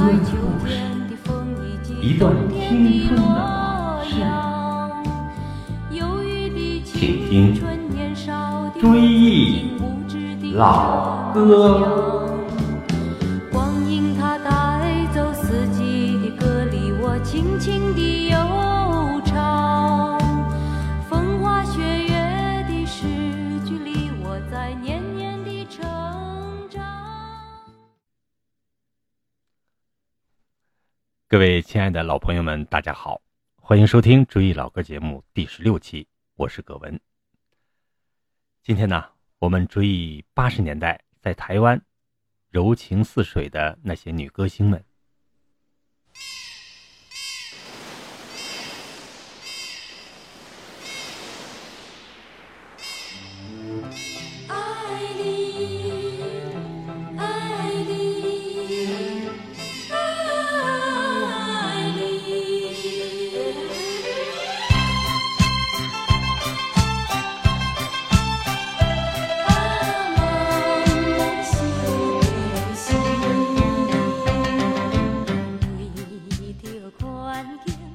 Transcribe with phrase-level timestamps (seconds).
[0.00, 0.72] 歌的故事，
[2.00, 4.14] 一段青春的往事，
[6.84, 7.54] 请听
[8.80, 9.72] 《追忆
[10.54, 11.38] 老歌》。
[31.30, 33.22] 各位亲爱的老朋友们，大家好，
[33.54, 37.00] 欢迎收听《追忆老歌》节目第十六期，我是葛文。
[38.64, 39.04] 今天呢，
[39.38, 41.80] 我们追忆八十年代在台湾
[42.48, 44.84] 柔情似水的那些女歌星们。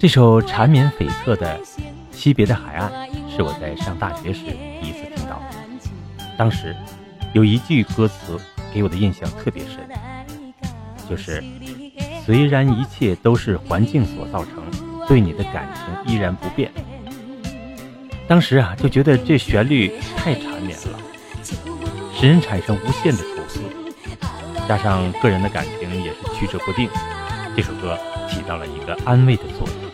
[0.05, 1.59] 这首缠绵悱恻的
[2.15, 2.91] 《惜别的海岸》
[3.35, 4.41] 是我在上大学时
[4.79, 5.41] 第一次听到。
[6.37, 6.75] 当时
[7.33, 8.39] 有一句歌词
[8.71, 9.79] 给我的印象特别深，
[11.09, 11.43] 就是
[12.23, 14.63] “虽然一切都是环境所造成，
[15.07, 16.71] 对你的感情依然不变。”
[18.29, 20.99] 当时啊，就觉得这旋律太缠绵了，
[22.13, 23.59] 使人产生无限的愁思。
[24.69, 26.87] 加上个人的感情也是曲折不定，
[27.55, 27.97] 这首歌
[28.29, 29.84] 起到了一个安慰的作用。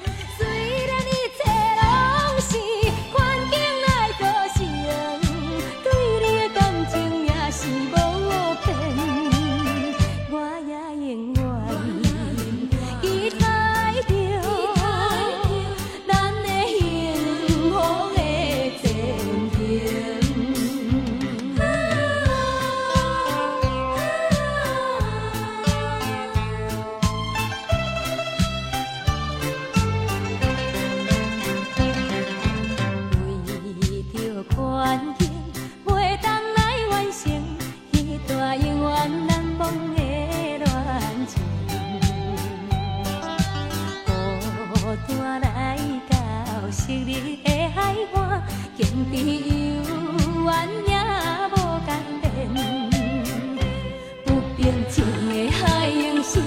[55.45, 56.43] 的海涌声，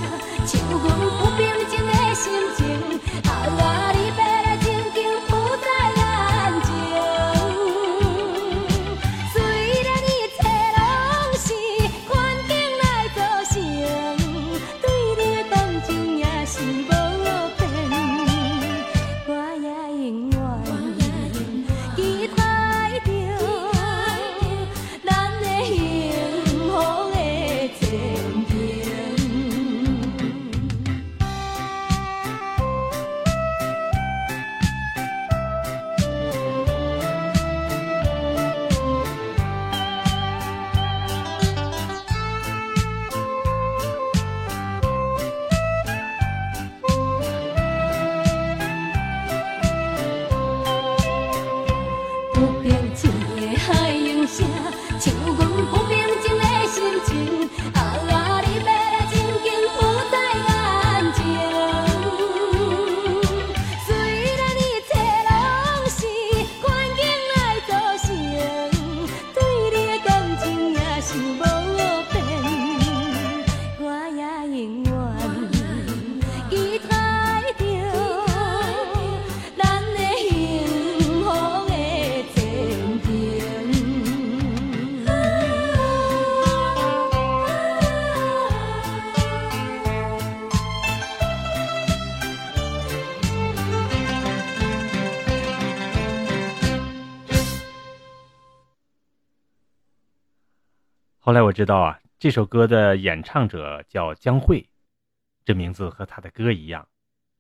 [0.47, 1.54] 唱阮不变
[101.55, 104.69] 知道啊，这首歌的演唱者叫江蕙，
[105.45, 106.89] 这名字和她的歌一样，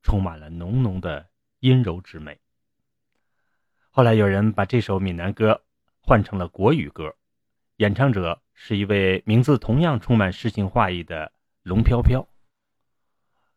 [0.02, 1.28] 充满了浓浓的
[1.58, 2.38] 阴柔之美。
[3.90, 5.60] 后来有人把这首闽南歌
[6.00, 7.12] 换成了国语歌，
[7.78, 11.32] 演唱者是一位名字同样充满诗情画意的
[11.64, 12.24] 龙飘飘。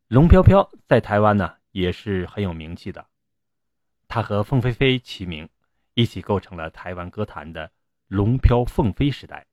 [0.08, 3.06] 龙飘飘在台湾呢也是很有名气的，
[4.08, 5.48] 他和凤飞飞齐名，
[5.94, 7.72] 一起构成了台湾歌坛的
[8.08, 9.46] 龙飘凤飞时代。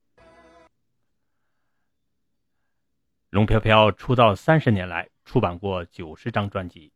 [3.29, 6.93] 龙飘飘出道三十年来，出版过九十张专辑，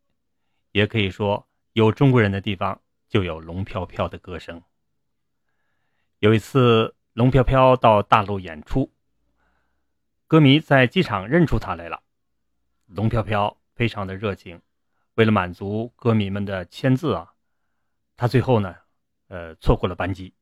[0.72, 4.62] 也可以说有中国人的地方就有龙飘飘的歌声。
[6.20, 8.94] 有一次，龙飘飘到大陆演出，
[10.28, 12.04] 歌迷在机场认出他来了。
[12.86, 14.62] 龙飘飘非常的热情，
[15.16, 17.34] 为了满足歌迷们的签字啊，
[18.16, 18.76] 他最后呢，
[19.28, 20.34] 呃，错过了班机。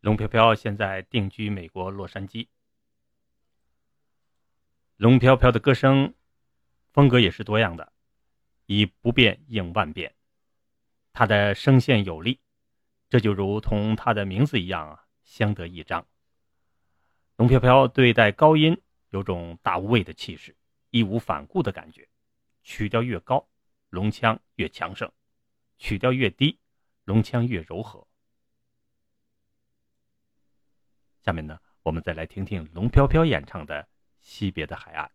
[0.00, 2.48] 龙飘飘现在定居美国洛杉矶。
[4.96, 6.14] 龙飘飘的歌声
[6.90, 7.92] 风格也是多样的，
[8.64, 10.14] 以不变应万变。
[11.12, 12.40] 他的声线有力，
[13.10, 16.06] 这就如同他的名字一样啊，相得益彰。
[17.36, 20.56] 龙飘飘对待高音有种大无畏的气势，
[20.88, 22.08] 义无反顾的感觉。
[22.62, 23.46] 曲调越高，
[23.90, 25.10] 龙腔越强盛；
[25.76, 26.58] 曲调越低，
[27.04, 28.08] 龙腔越柔和。
[31.20, 33.86] 下面呢，我们再来听听龙飘飘演唱的。
[34.26, 35.08] 惜别的海岸。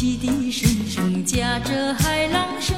[0.00, 2.74] 汽笛声声夹着海浪声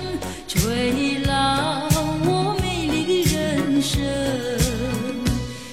[0.49, 1.89] 催老
[2.25, 4.03] 我美丽的人生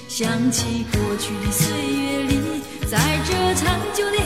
[0.06, 2.38] 想起过去的岁月里
[2.88, 4.19] 在这长久的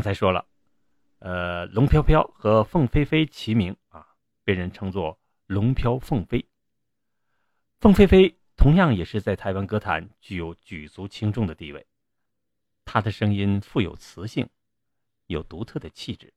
[0.00, 0.46] 刚才说了，
[1.18, 6.48] 呃，龙飘飘和凤飞飞齐名啊，被人称作“龙飘凤飞”。
[7.80, 11.86] 凤飞飞同样也是在台湾歌坛具有举足轻重的地位，
[12.86, 14.48] 她的声音富有磁性，
[15.26, 16.32] 有独特的气质，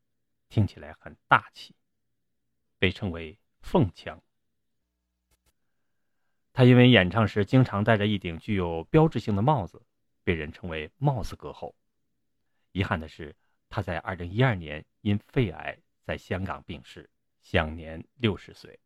[0.49, 1.73] 听起来很大气，
[2.77, 4.21] 被称为“凤腔”。
[6.51, 9.85] 他因为演唱时经常戴着一顶具有标志性的帽子，
[10.21, 11.73] 被人称为“帽子歌后”。
[12.75, 13.35] 遗憾的是，
[13.75, 17.09] 他在二零一二年因肺癌在香港病逝，
[17.41, 18.79] 享年六十岁。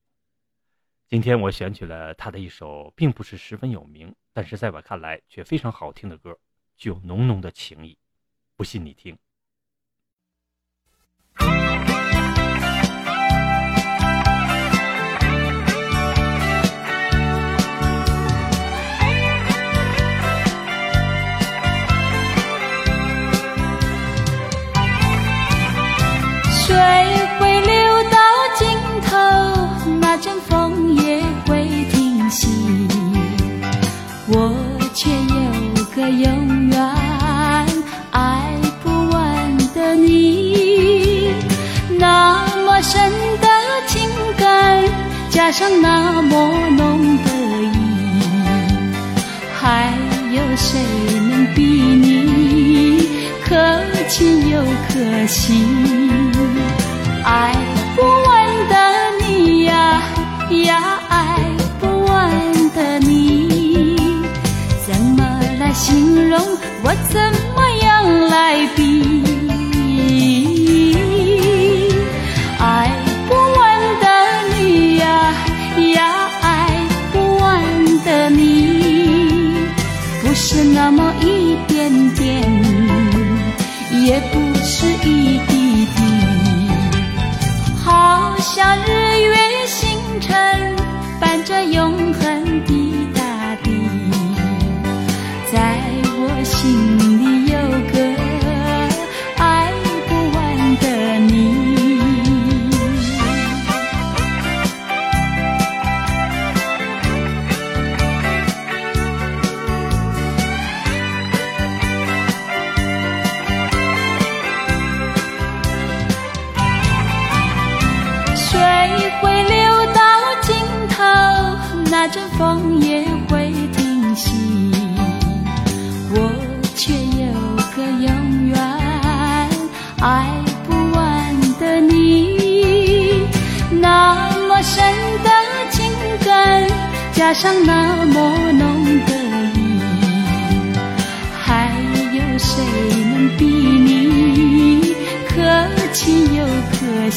[1.10, 6.40] 今天我选取了他的一首，并不是十分有名，但是在我看来却非常好听的歌，
[6.78, 7.98] 具有浓浓的情谊。
[8.56, 9.20] 不信你听。
[45.58, 46.38] 上那么
[46.78, 47.32] 浓的
[47.64, 47.74] 意，
[49.60, 49.92] 还
[50.32, 50.80] 有谁
[51.32, 53.10] 能比你
[53.44, 53.56] 可
[54.08, 55.66] 亲又可惜？
[57.26, 57.56] 爱
[57.96, 58.76] 不完的
[59.26, 60.00] 你呀
[60.64, 61.40] 呀，爱
[61.80, 62.30] 不完
[62.76, 63.96] 的你，
[64.86, 66.40] 怎么来形容？
[66.84, 67.20] 我怎
[67.56, 68.68] 么样来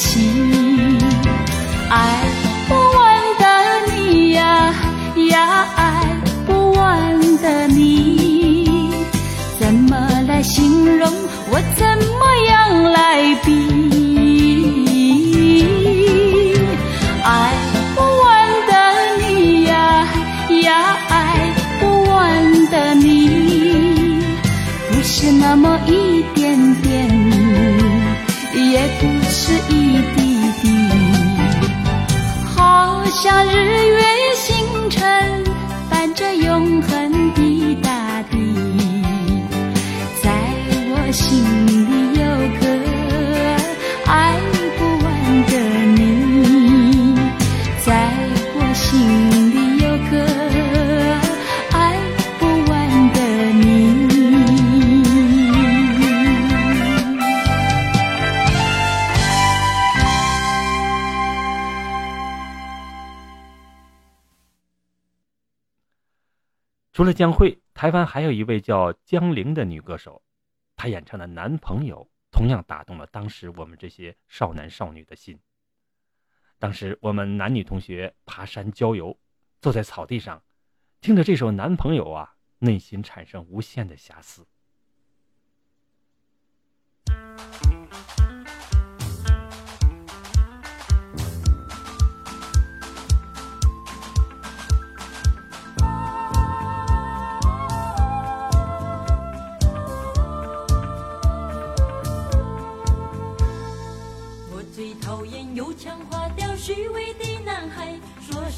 [0.01, 0.40] 心
[33.21, 35.40] 像日月星辰。
[67.01, 70.21] 除了江蕙，台湾还有一位叫江玲的女歌手，
[70.75, 75.39] 她演唱的《男朋友》同样打动了当时我们这些少男少女的心。
[76.59, 79.17] 当时我们男女同学爬山郊游，
[79.61, 80.43] 坐在草地上，
[80.99, 84.45] 听着这首《男朋友》啊，内心产生无限的遐思。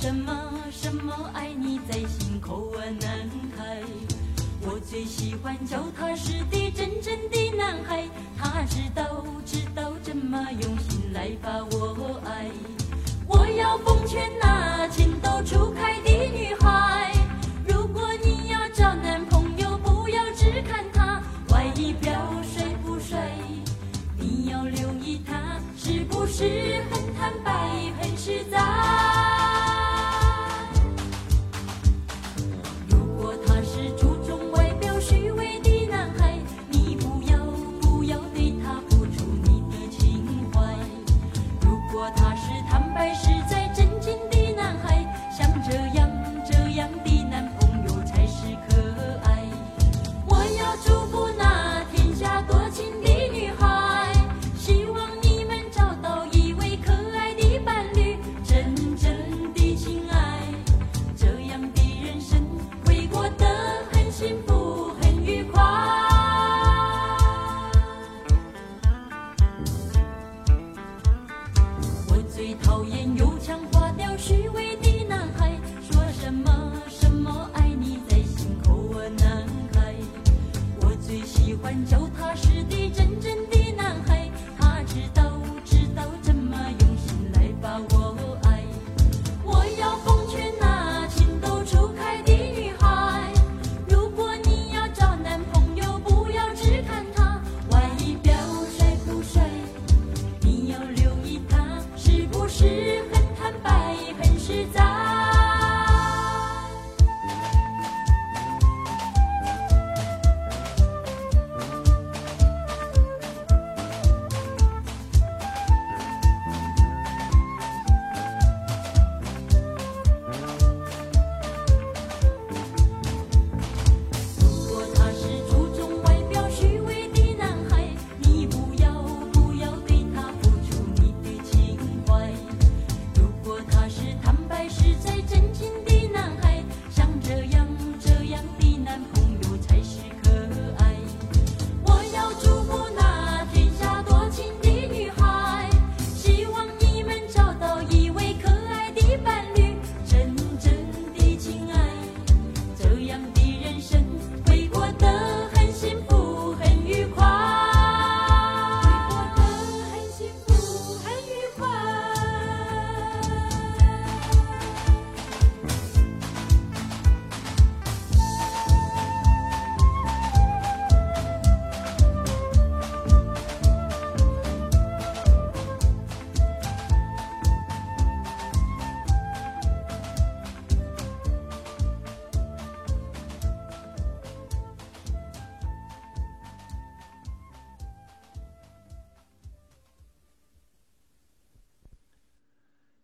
[0.03, 3.10] 什么什么爱你在心口啊，男
[3.55, 3.79] 孩。
[4.60, 9.12] 我最喜欢脚踏实地真正的男孩，他知道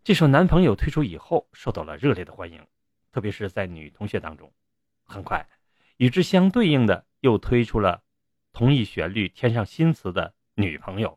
[0.10, 2.66] 这首《男朋友》推出以后，受到了热烈的欢迎，
[3.12, 4.52] 特别是在女同学当中。
[5.04, 5.48] 很快，
[5.98, 8.02] 与之相对应的又推出了
[8.52, 11.10] 同一旋律添上新词的《女朋友》，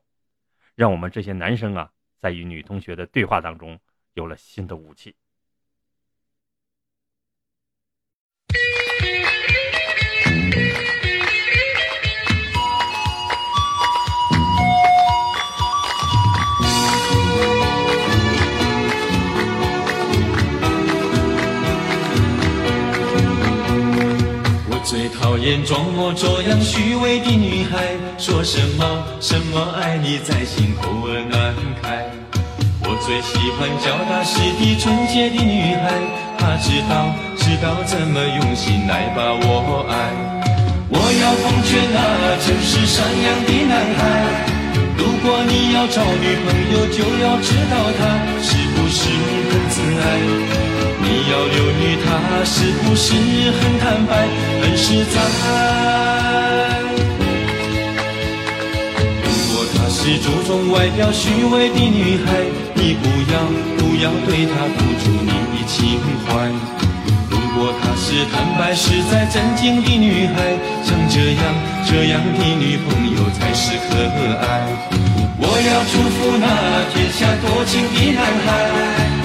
[0.75, 3.81] 让我们这些男生啊，在与女同学的对话当中
[4.13, 5.17] 有了新的武器。
[25.33, 28.85] 讨厌装模作样虚伪的女孩，说什么
[29.19, 32.05] 什么爱你在心口儿难开。
[32.83, 35.89] 我最喜欢脚踏实地纯洁的女孩，
[36.37, 40.13] 她知道知道怎么用心来把我爱。
[40.91, 44.52] 我要奉劝那真是善良的男孩，
[45.23, 48.01] 果你要找女朋友，就要知道她
[48.43, 49.09] 是不是
[49.51, 50.05] 很自爱。
[51.01, 52.07] 你要留意她
[52.45, 53.15] 是不是
[53.53, 54.27] 很坦白、
[54.61, 55.15] 很实在？
[59.23, 62.27] 如果她是注重外表、虚伪的女孩，
[62.75, 63.35] 你不要
[63.79, 66.51] 不要对她付出你的情怀。
[67.31, 71.55] 如果她是坦白、实在、正经的女孩，像这样
[71.87, 73.93] 这样的女朋友才是可
[74.49, 75.12] 爱。
[75.45, 76.47] 我要祝福那
[76.95, 78.47] 天下多情的男孩。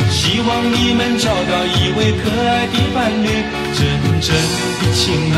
[0.10, 3.28] 希望你们找到一位可爱的伴侣，
[3.76, 3.80] 真
[4.20, 4.34] 正
[4.80, 5.38] 的情爱，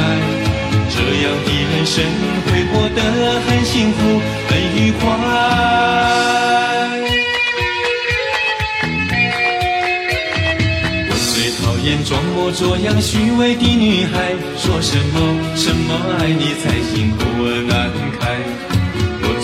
[0.89, 2.01] 这样的人生
[2.45, 3.01] 会过得
[3.41, 5.01] 很幸福、很愉快。
[11.09, 15.15] 我最讨厌装模作样、虚伪的女孩，说什么
[15.55, 18.38] 什么爱你在心口儿难开。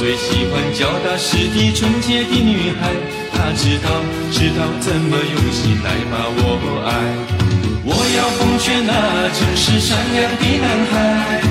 [0.06, 2.94] 最喜欢脚踏实地、纯洁的女孩。
[3.34, 3.90] 他知道，
[4.30, 6.46] 知道怎么用心来把我
[6.86, 6.94] 爱。
[7.84, 8.94] 我要奉劝那
[9.34, 11.42] 诚实善良的男孩，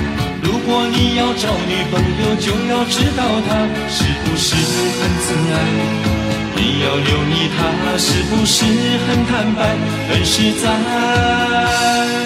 [0.41, 5.55] 如果你要找女朋友，就要知道她是不是很自爱。
[6.55, 7.59] 你要留意她
[7.97, 8.63] 是不是
[9.05, 9.75] 很坦白、
[10.07, 12.24] 很实在。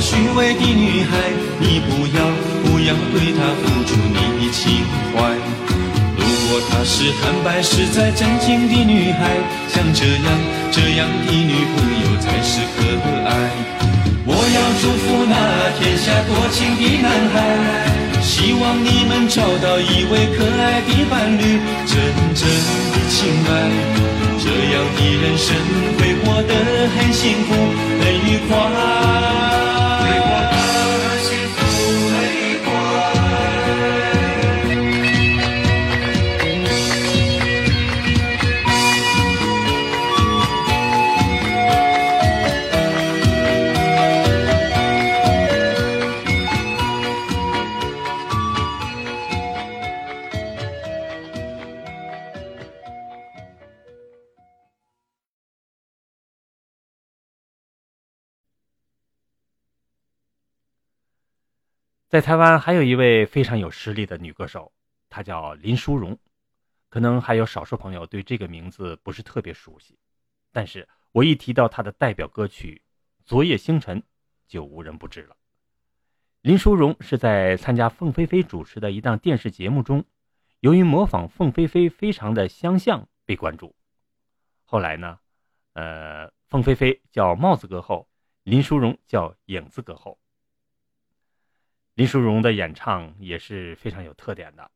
[0.00, 1.10] 虚伪的女孩，
[1.58, 2.18] 你不要
[2.64, 5.16] 不要对她付出你的情怀。
[6.16, 9.36] 如果她是坦白实在真情的女孩，
[9.68, 10.24] 像这样
[10.70, 12.78] 这样的女朋友才是可
[13.26, 13.30] 爱。
[14.24, 15.34] 我要祝福那
[15.78, 17.36] 天下多情的男孩，
[18.22, 21.96] 希望你们找到一位可爱的伴侣，真
[22.34, 22.46] 正
[22.92, 23.16] 的情
[23.48, 23.50] 爱，
[24.38, 25.56] 这样的人生
[25.98, 26.52] 会过得
[26.94, 27.54] 很幸福
[28.00, 29.47] 很愉快。
[62.08, 64.72] 在台湾还有一位非常有实力的女歌手，
[65.10, 66.18] 她叫林淑荣，
[66.88, 69.98] 可能还有少数朋友对这个名字不是特别熟悉，
[70.50, 72.80] 但是我一提到她的代表歌曲
[73.26, 74.00] 《昨夜星辰》，
[74.46, 75.36] 就无人不知了。
[76.40, 80.02] 林淑荣是在参加凤飞飞主持的一档电视节目中，
[80.60, 83.76] 由于模仿凤飞飞非常的相像被关注，
[84.64, 85.18] 后来呢，
[85.74, 88.08] 呃，凤飞飞叫帽子歌后，
[88.44, 90.18] 林淑荣叫影子歌后。
[91.98, 94.70] 林淑荣的演唱也是非常有特点的，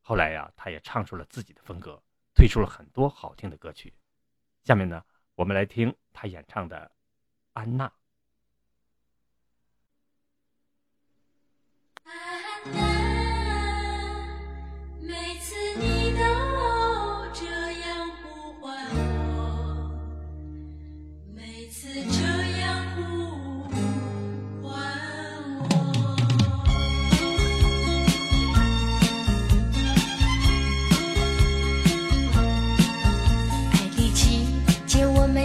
[0.00, 2.02] 后来呀，她也唱出了自己的风格，
[2.34, 3.94] 推出了很多好听的歌曲。
[4.64, 5.00] 下面呢，
[5.36, 6.76] 我们来听她演唱的
[7.52, 7.86] 《安娜》。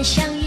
[0.02, 0.39] 相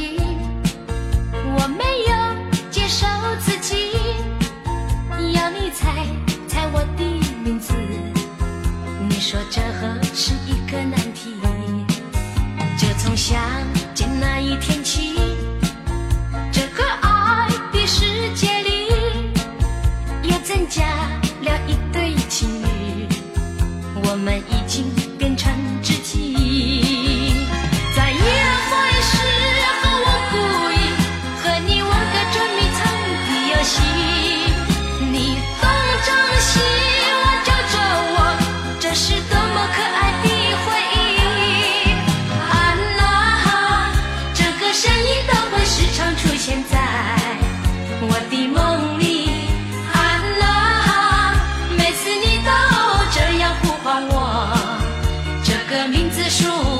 [55.92, 56.71] 林子树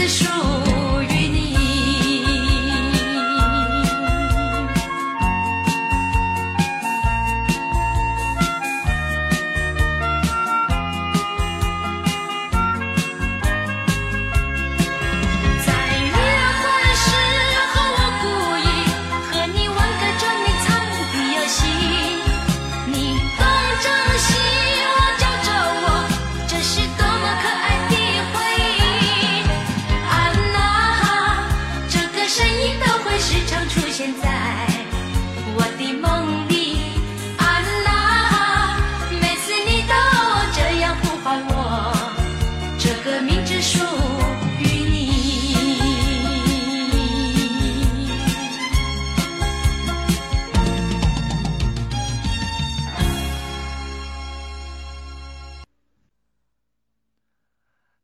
[0.00, 0.59] 的树。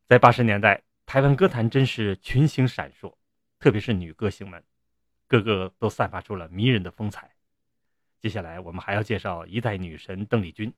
[0.08, 3.16] 在八十年代台湾歌坛真是群星闪烁
[3.58, 4.62] 特别是女歌星们
[5.26, 7.34] 个个都散发出了迷人的风采。
[8.20, 10.72] 接下来我们还要介绍一代女神邓丽君。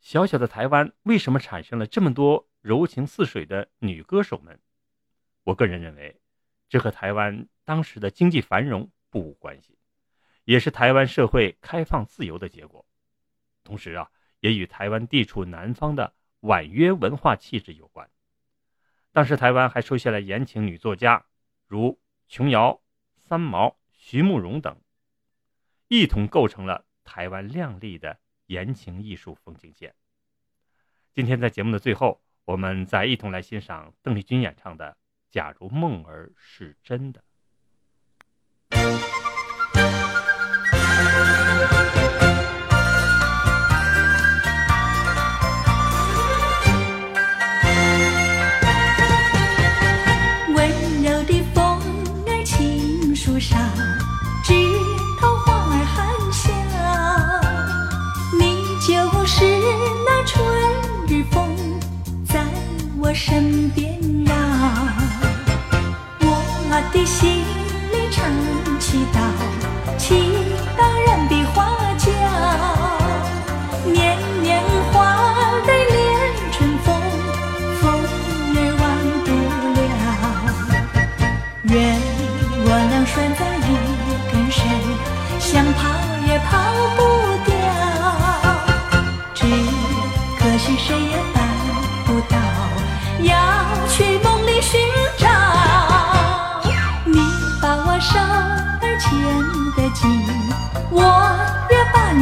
[0.00, 4.58] 小小的台湾为什么产生了这么多柔情似水的女歌手们？
[5.44, 6.20] 我个人认为
[6.68, 9.78] 这和台湾当时的经济繁荣不无关系
[10.42, 12.84] 也是台湾社会开放自由的结果。
[13.62, 14.10] 同时啊
[14.40, 18.10] 也与台湾地处南方的婉约文化气质有关
[19.16, 21.24] 当时台湾还出现了言情女作家
[21.66, 21.98] 如
[22.28, 22.82] 琼瑶
[23.16, 24.78] 三毛徐慕容等
[25.88, 29.94] 一同构成了台湾靓丽的言情艺术风景线。
[31.14, 34.98] 今天在节目的最后我们再一同来欣赏邓丽君演唱的
[35.30, 37.24] 假如梦儿是真的。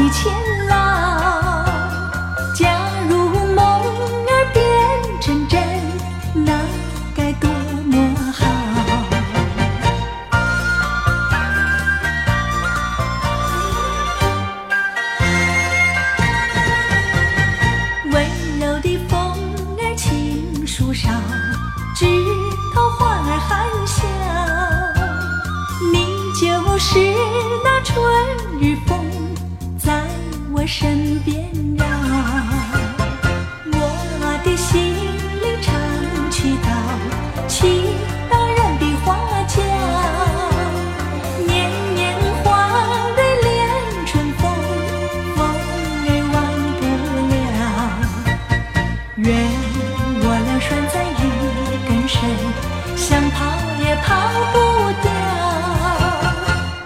[0.05, 0.64] 以前。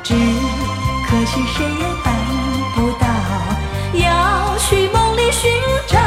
[0.09, 2.15] 只可惜谁也办
[2.75, 3.07] 不到，
[3.93, 5.53] 要去梦里寻
[5.87, 5.98] 找。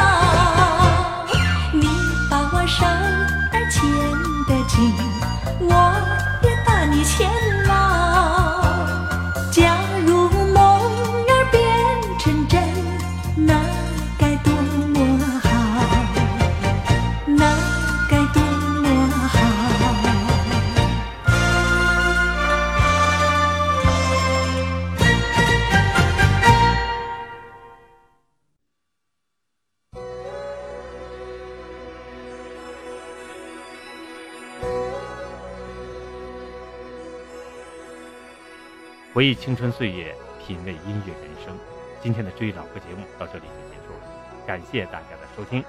[39.22, 40.12] 回忆青春岁月，
[40.44, 41.56] 品味音乐人生。
[42.02, 44.00] 今天的追忆老歌节目到这里就结束了，
[44.44, 45.64] 感谢大家的收听。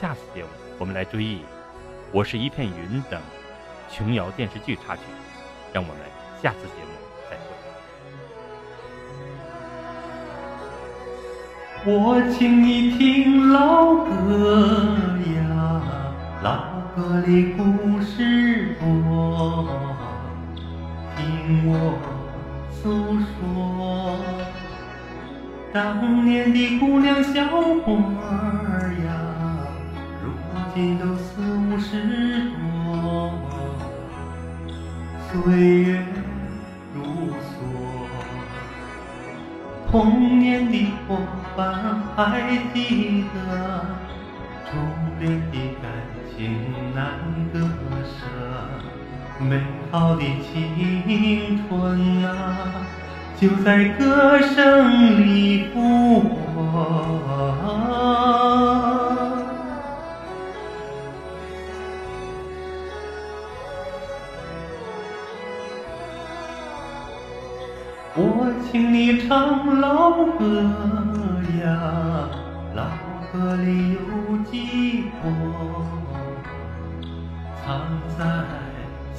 [0.00, 0.48] 下次节目
[0.80, 1.36] 我们来追忆
[2.10, 3.20] 《我是一片云》等
[3.88, 5.02] 琼瑶电视剧插曲，
[5.72, 5.96] 让我们
[6.42, 6.90] 下次节目
[7.30, 7.36] 再
[11.84, 11.94] 会。
[11.94, 14.82] 我请你听老歌
[15.36, 15.80] 呀，
[16.42, 19.68] 老歌里故事多，
[21.16, 21.96] 听我
[22.82, 24.18] 诉说。
[25.72, 29.08] 当年的姑娘小伙儿呀，
[30.20, 30.24] 如
[30.74, 33.32] 今都四五十多，
[35.30, 35.32] 岁
[35.82, 36.04] 月
[36.92, 37.02] 如
[37.38, 37.54] 梭。
[39.88, 41.18] 童年的伙
[41.56, 43.86] 伴还记得，
[44.66, 44.70] 初
[45.20, 45.84] 恋的感
[46.34, 46.40] 情
[46.94, 47.04] 难
[47.52, 47.60] 割
[48.02, 48.18] 舍，
[49.38, 49.62] 美
[49.92, 52.56] 好的青春啊，
[53.38, 56.32] 就在歌声里复活。
[68.14, 70.62] 我请你唱老歌
[71.62, 72.30] 呀，
[72.74, 72.84] 老
[73.30, 73.98] 歌里有
[74.50, 75.30] 寄托，
[77.62, 77.68] 藏
[78.18, 78.24] 在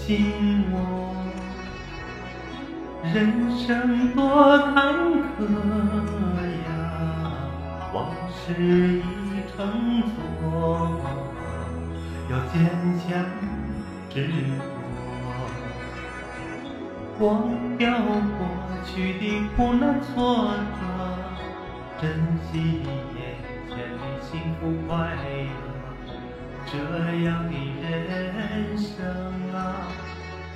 [0.06, 0.76] 心窝。
[3.14, 3.16] 人
[3.58, 4.76] 生多坎
[5.40, 5.40] 坷
[6.68, 6.70] 呀，
[7.94, 9.02] 往事已
[9.56, 9.56] 成
[10.12, 10.12] 错，
[12.30, 12.54] 要坚
[13.00, 13.08] 强
[14.10, 14.34] 执着。
[17.20, 17.24] 忘
[17.78, 17.82] 掉
[18.38, 18.42] 过
[18.84, 19.24] 去的
[19.56, 20.12] 苦难挫
[20.82, 20.82] 折，
[22.02, 22.04] 珍
[22.52, 22.52] 惜
[23.16, 23.40] 眼
[23.70, 25.63] 前的幸福快乐，
[26.74, 26.80] 这
[27.24, 27.46] 样
[27.84, 29.06] 的人生
[29.54, 29.86] 啊，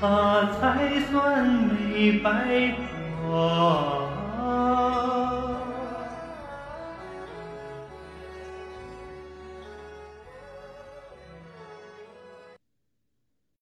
[0.02, 2.74] 啊才算没白
[3.22, 4.07] 活。